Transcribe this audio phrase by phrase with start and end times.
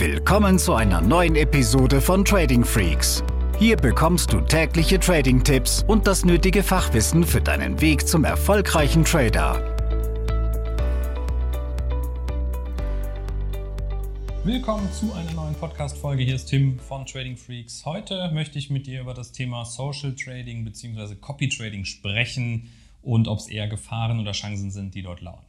[0.00, 3.22] Willkommen zu einer neuen Episode von Trading Freaks.
[3.58, 9.76] Hier bekommst du tägliche Trading-Tipps und das nötige Fachwissen für deinen Weg zum erfolgreichen Trader.
[14.42, 16.22] Willkommen zu einer neuen Podcast-Folge.
[16.22, 17.84] Hier ist Tim von Trading Freaks.
[17.84, 21.16] Heute möchte ich mit dir über das Thema Social Trading bzw.
[21.16, 22.70] Copy Trading sprechen
[23.02, 25.44] und ob es eher Gefahren oder Chancen sind, die dort lauern.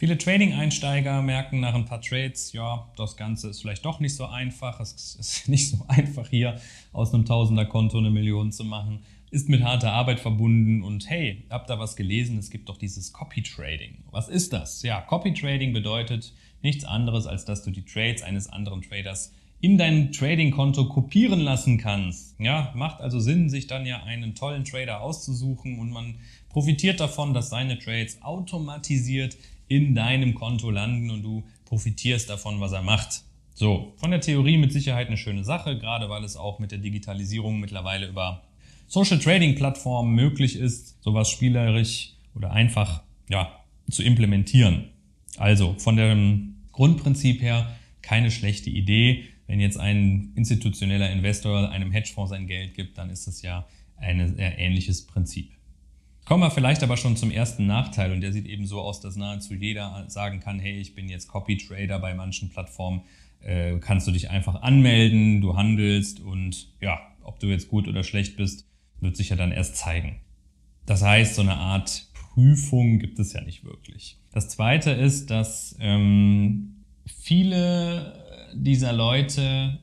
[0.00, 4.24] Viele Trading-Einsteiger merken nach ein paar Trades, ja, das Ganze ist vielleicht doch nicht so
[4.24, 4.80] einfach.
[4.80, 6.58] Es ist nicht so einfach hier
[6.94, 9.00] aus einem Tausender-Konto eine Million zu machen.
[9.30, 12.38] Ist mit harter Arbeit verbunden und hey, habt da was gelesen?
[12.38, 14.04] Es gibt doch dieses Copy-Trading.
[14.10, 14.82] Was ist das?
[14.82, 20.12] Ja, Copy-Trading bedeutet nichts anderes, als dass du die Trades eines anderen Traders in dein
[20.12, 22.40] Trading-Konto kopieren lassen kannst.
[22.40, 26.14] Ja, macht also Sinn, sich dann ja einen tollen Trader auszusuchen und man
[26.48, 29.36] profitiert davon, dass seine Trades automatisiert
[29.70, 33.22] in deinem Konto landen und du profitierst davon, was er macht.
[33.54, 36.78] So, von der Theorie mit Sicherheit eine schöne Sache, gerade weil es auch mit der
[36.78, 38.42] Digitalisierung mittlerweile über
[38.88, 44.90] Social Trading Plattformen möglich ist, sowas spielerisch oder einfach ja, zu implementieren.
[45.36, 47.70] Also von dem Grundprinzip her
[48.02, 49.24] keine schlechte Idee.
[49.46, 54.36] Wenn jetzt ein institutioneller Investor einem Hedgefonds sein Geld gibt, dann ist das ja ein
[54.36, 55.52] ähnliches Prinzip.
[56.30, 59.16] Kommen wir vielleicht aber schon zum ersten Nachteil und der sieht eben so aus, dass
[59.16, 63.02] nahezu jeder sagen kann, hey, ich bin jetzt Copy Trader bei manchen Plattformen,
[63.40, 68.04] äh, kannst du dich einfach anmelden, du handelst und ja, ob du jetzt gut oder
[68.04, 68.64] schlecht bist,
[69.00, 70.20] wird sich ja dann erst zeigen.
[70.86, 74.16] Das heißt, so eine Art Prüfung gibt es ja nicht wirklich.
[74.30, 79.80] Das zweite ist, dass ähm, viele dieser Leute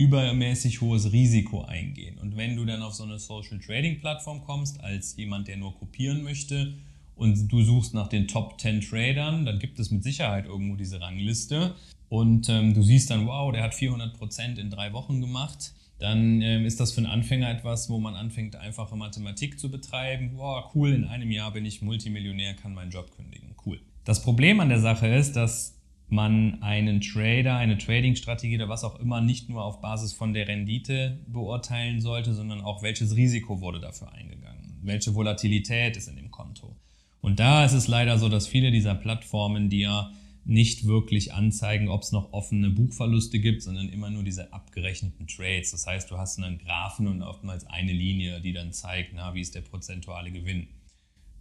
[0.00, 2.18] übermäßig hohes Risiko eingehen.
[2.18, 5.78] Und wenn du dann auf so eine Social Trading Plattform kommst, als jemand, der nur
[5.78, 6.74] kopieren möchte,
[7.16, 11.02] und du suchst nach den Top 10 Tradern, dann gibt es mit Sicherheit irgendwo diese
[11.02, 11.74] Rangliste.
[12.08, 15.74] Und ähm, du siehst dann, wow, der hat 400 Prozent in drei Wochen gemacht.
[15.98, 20.30] Dann ähm, ist das für einen Anfänger etwas, wo man anfängt, einfache Mathematik zu betreiben.
[20.36, 23.54] Wow, cool, in einem Jahr bin ich Multimillionär, kann meinen Job kündigen.
[23.66, 23.78] Cool.
[24.06, 25.78] Das Problem an der Sache ist, dass
[26.12, 30.48] man einen Trader, eine Trading-Strategie oder was auch immer nicht nur auf Basis von der
[30.48, 36.30] Rendite beurteilen sollte, sondern auch welches Risiko wurde dafür eingegangen, welche Volatilität ist in dem
[36.30, 36.76] Konto.
[37.20, 40.10] Und da ist es leider so, dass viele dieser Plattformen, die ja
[40.44, 45.70] nicht wirklich anzeigen, ob es noch offene Buchverluste gibt, sondern immer nur diese abgerechneten Trades.
[45.70, 49.42] Das heißt, du hast einen Graphen und oftmals eine Linie, die dann zeigt, na, wie
[49.42, 50.68] ist der prozentuale Gewinn.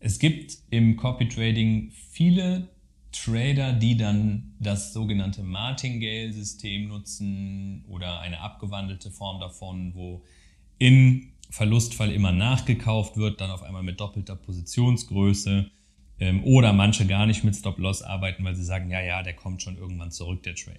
[0.00, 2.68] Es gibt im Copy Trading viele
[3.12, 10.22] Trader, die dann das sogenannte Martingale-System nutzen oder eine abgewandelte Form davon, wo
[10.78, 15.70] im Verlustfall immer nachgekauft wird, dann auf einmal mit doppelter Positionsgröße
[16.20, 19.62] ähm, oder manche gar nicht mit Stop-Loss arbeiten, weil sie sagen, ja, ja, der kommt
[19.62, 20.78] schon irgendwann zurück, der Trade.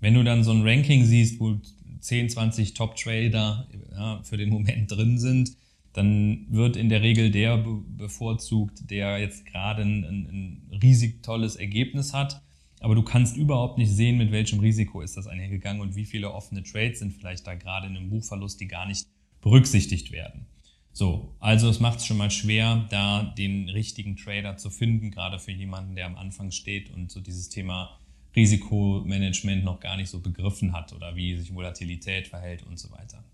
[0.00, 1.58] Wenn du dann so ein Ranking siehst, wo
[2.00, 5.52] 10, 20 Top-Trader ja, für den Moment drin sind,
[5.92, 10.26] dann wird in der Regel der bevorzugt, der jetzt gerade ein, ein,
[10.70, 12.42] ein riesig tolles Ergebnis hat.
[12.80, 16.32] Aber du kannst überhaupt nicht sehen, mit welchem Risiko ist das einhergegangen und wie viele
[16.32, 19.06] offene Trades sind vielleicht da gerade in einem Buchverlust, die gar nicht
[19.42, 20.46] berücksichtigt werden.
[20.92, 25.38] So, also es macht es schon mal schwer, da den richtigen Trader zu finden, gerade
[25.38, 27.98] für jemanden, der am Anfang steht und so dieses Thema
[28.34, 33.24] Risikomanagement noch gar nicht so begriffen hat oder wie sich Volatilität verhält und so weiter.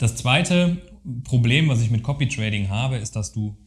[0.00, 0.78] Das zweite
[1.24, 3.58] Problem, was ich mit Copy Trading habe, ist, dass du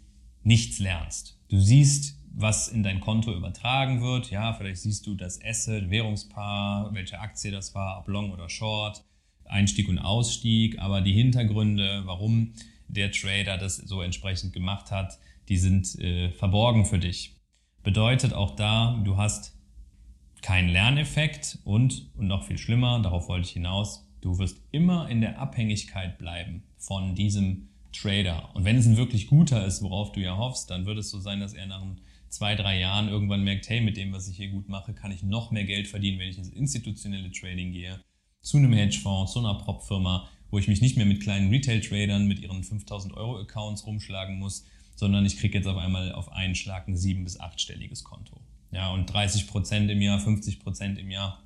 [0.41, 1.39] nichts lernst.
[1.47, 4.31] Du siehst, was in dein Konto übertragen wird.
[4.31, 9.05] Ja, vielleicht siehst du das Asset, Währungspaar, welche Aktie das war, ob Long oder Short,
[9.45, 12.53] Einstieg und Ausstieg, aber die Hintergründe, warum
[12.87, 15.19] der Trader das so entsprechend gemacht hat,
[15.49, 17.35] die sind äh, verborgen für dich.
[17.83, 19.55] Bedeutet auch da, du hast
[20.41, 25.19] keinen Lerneffekt und, und noch viel schlimmer, darauf wollte ich hinaus, Du wirst immer in
[25.19, 28.55] der Abhängigkeit bleiben von diesem Trader.
[28.55, 31.19] Und wenn es ein wirklich guter ist, worauf du ja hoffst, dann wird es so
[31.19, 31.83] sein, dass er nach
[32.29, 35.23] zwei, drei Jahren irgendwann merkt, hey, mit dem, was ich hier gut mache, kann ich
[35.23, 37.99] noch mehr Geld verdienen, wenn ich ins institutionelle Trading gehe,
[38.41, 42.39] zu einem Hedgefonds, zu einer Prop-Firma, wo ich mich nicht mehr mit kleinen Retail-Tradern mit
[42.39, 44.65] ihren 5000 Euro Accounts rumschlagen muss,
[44.95, 48.39] sondern ich kriege jetzt auf einmal auf einen Schlag ein sieben- bis achtstelliges Konto.
[48.71, 51.43] Ja, und 30 Prozent im Jahr, 50 Prozent im Jahr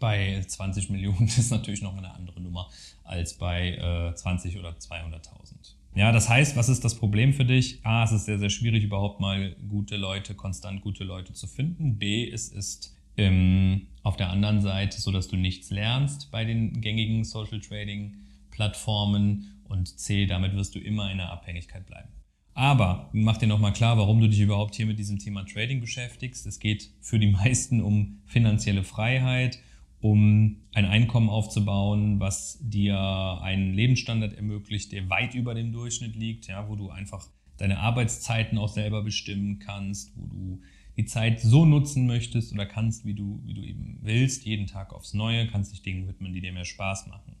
[0.00, 2.68] bei 20 Millionen ist natürlich noch eine andere Nummer
[3.04, 5.74] als bei äh, 20 oder 200.000.
[5.94, 7.84] Ja, das heißt, was ist das Problem für dich?
[7.84, 11.98] A, es ist sehr, sehr schwierig, überhaupt mal gute Leute, konstant gute Leute zu finden.
[11.98, 16.80] B, es ist ähm, auf der anderen Seite so, dass du nichts lernst bei den
[16.80, 18.16] gängigen Social Trading
[18.50, 19.62] Plattformen.
[19.64, 22.08] Und C, damit wirst du immer in der Abhängigkeit bleiben.
[22.54, 26.46] Aber mach dir nochmal klar, warum du dich überhaupt hier mit diesem Thema Trading beschäftigst.
[26.46, 29.58] Es geht für die meisten um finanzielle Freiheit
[30.00, 32.98] um ein Einkommen aufzubauen, was dir
[33.42, 37.26] einen Lebensstandard ermöglicht, der weit über dem Durchschnitt liegt, ja, wo du einfach
[37.58, 40.60] deine Arbeitszeiten auch selber bestimmen kannst, wo du
[40.96, 44.92] die Zeit so nutzen möchtest oder kannst, wie du, wie du eben willst, jeden Tag
[44.92, 47.36] aufs Neue, kannst dich Dingen widmen, die dir mehr Spaß machen.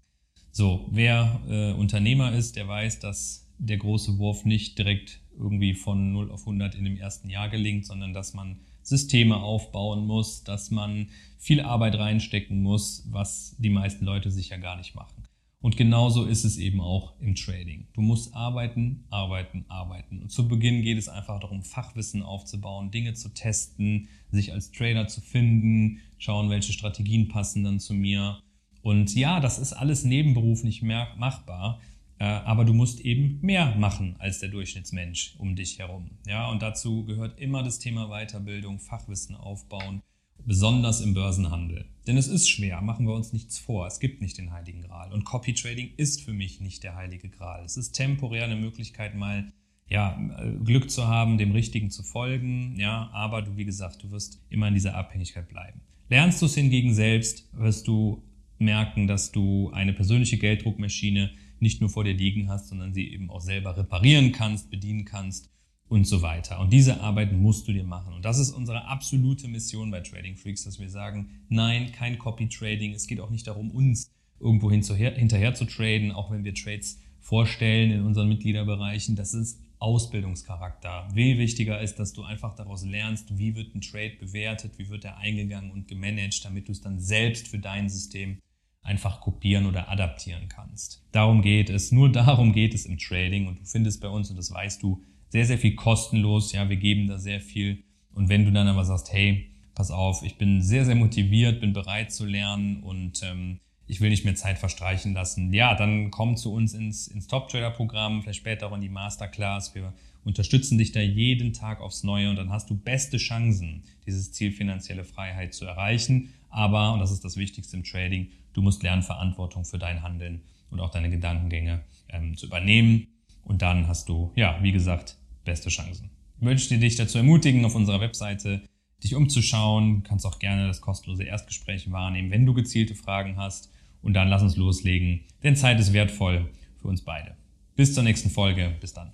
[0.52, 6.12] So, wer äh, Unternehmer ist, der weiß, dass der große Wurf nicht direkt irgendwie von
[6.12, 10.70] 0 auf 100 in dem ersten Jahr gelingt, sondern dass man Systeme aufbauen muss, dass
[10.72, 11.08] man
[11.38, 15.24] viel Arbeit reinstecken muss, was die meisten Leute sicher gar nicht machen.
[15.62, 17.86] Und genauso ist es eben auch im Trading.
[17.92, 20.22] Du musst arbeiten, arbeiten, arbeiten.
[20.22, 25.06] Und zu Beginn geht es einfach darum, Fachwissen aufzubauen, Dinge zu testen, sich als Trader
[25.06, 28.40] zu finden, schauen, welche Strategien passen dann zu mir.
[28.82, 31.80] Und ja, das ist alles nebenberuflich machbar.
[32.20, 36.10] Äh, aber du musst eben mehr machen als der Durchschnittsmensch um dich herum.
[36.26, 40.02] Ja, und dazu gehört immer das Thema Weiterbildung, Fachwissen aufbauen,
[40.44, 41.86] besonders im Börsenhandel.
[42.06, 43.86] Denn es ist schwer, machen wir uns nichts vor.
[43.86, 45.12] Es gibt nicht den heiligen Gral.
[45.12, 47.64] Und Copy Trading ist für mich nicht der heilige Gral.
[47.64, 49.52] Es ist temporär eine Möglichkeit, mal
[49.88, 50.18] ja,
[50.62, 52.78] Glück zu haben, dem Richtigen zu folgen.
[52.78, 55.80] Ja, aber du, wie gesagt, du wirst immer in dieser Abhängigkeit bleiben.
[56.10, 58.22] Lernst du es hingegen selbst, wirst du
[58.58, 61.30] merken, dass du eine persönliche Gelddruckmaschine
[61.60, 65.50] nicht nur vor dir liegen hast, sondern sie eben auch selber reparieren kannst, bedienen kannst
[65.88, 66.60] und so weiter.
[66.60, 68.14] Und diese Arbeit musst du dir machen.
[68.14, 72.48] Und das ist unsere absolute Mission bei Trading Freaks, dass wir sagen, nein, kein Copy
[72.48, 72.94] Trading.
[72.94, 77.90] Es geht auch nicht darum, uns irgendwo hinterher, zu traden, auch wenn wir Trades vorstellen
[77.90, 79.16] in unseren Mitgliederbereichen.
[79.16, 81.08] Das ist Ausbildungscharakter.
[81.14, 85.04] Viel wichtiger ist, dass du einfach daraus lernst, wie wird ein Trade bewertet, wie wird
[85.04, 88.38] er eingegangen und gemanagt, damit du es dann selbst für dein System
[88.82, 91.04] einfach kopieren oder adaptieren kannst.
[91.12, 94.36] Darum geht es, nur darum geht es im Trading und du findest bei uns, und
[94.36, 96.52] das weißt du, sehr, sehr viel kostenlos.
[96.52, 97.84] Ja, wir geben da sehr viel.
[98.12, 101.72] Und wenn du dann aber sagst, hey, pass auf, ich bin sehr, sehr motiviert, bin
[101.72, 106.36] bereit zu lernen und ähm, ich will nicht mehr Zeit verstreichen lassen, ja, dann komm
[106.36, 109.74] zu uns ins, ins Top-Trader-Programm, vielleicht später auch in die Masterclass.
[109.74, 109.92] Wir
[110.24, 114.52] unterstützen dich da jeden Tag aufs Neue und dann hast du beste Chancen, dieses Ziel
[114.52, 116.34] finanzielle Freiheit zu erreichen.
[116.50, 120.42] Aber, und das ist das Wichtigste im Trading, Du musst lernen, Verantwortung für dein Handeln
[120.70, 123.06] und auch deine Gedankengänge ähm, zu übernehmen.
[123.44, 126.10] Und dann hast du, ja, wie gesagt, beste Chancen.
[126.36, 128.62] Ich möchte dich dazu ermutigen, auf unserer Webseite
[129.02, 130.02] dich umzuschauen.
[130.02, 133.70] Du kannst auch gerne das kostenlose Erstgespräch wahrnehmen, wenn du gezielte Fragen hast.
[134.02, 136.50] Und dann lass uns loslegen, denn Zeit ist wertvoll
[136.80, 137.36] für uns beide.
[137.76, 138.74] Bis zur nächsten Folge.
[138.80, 139.12] Bis dann.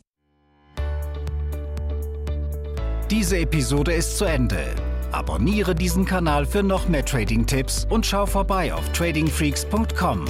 [3.10, 4.74] Diese Episode ist zu Ende.
[5.16, 10.26] Abonniere diesen Kanal für noch mehr Trading-Tipps und schau vorbei auf tradingfreaks.com.